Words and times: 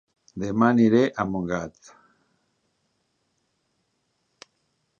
Dema 0.43 0.69
aniré 0.75 1.01
a 1.23 1.25
Montgat 1.33 1.91